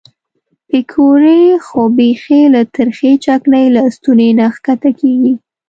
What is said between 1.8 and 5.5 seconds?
بیخي له ترخې چکنۍ له ستوني نه ښکته کېږي.